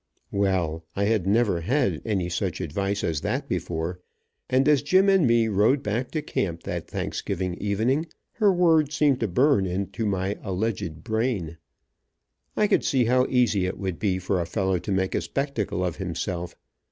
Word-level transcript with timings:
Well, 0.31 0.83
I 0.95 1.03
had 1.03 1.27
never 1.27 1.61
had 1.61 2.01
any 2.05 2.27
such 2.27 2.59
advice 2.59 3.03
as 3.03 3.21
that 3.21 3.47
before, 3.47 3.99
and 4.49 4.67
as 4.67 4.81
Jim 4.81 5.09
and 5.09 5.27
me 5.27 5.47
rode 5.47 5.83
back 5.83 6.09
to 6.13 6.23
camp 6.23 6.63
that 6.63 6.87
Thanksgiving 6.87 7.53
evening, 7.61 8.07
her 8.31 8.51
words 8.51 8.95
seemed 8.95 9.19
to 9.19 9.27
burn 9.27 9.67
into 9.67 10.07
my 10.07 10.39
alleged 10.41 11.03
brain. 11.03 11.57
I 12.57 12.65
could 12.65 12.83
see 12.83 13.05
how 13.05 13.27
easy 13.29 13.67
it 13.67 13.77
would 13.77 13.99
be 13.99 14.17
for 14.17 14.41
a 14.41 14.47
fellow 14.47 14.79
to 14.79 14.91
make 14.91 15.13
a 15.13 15.21
spectacle 15.21 15.85
of 15.85 15.97
himself. 15.97 16.55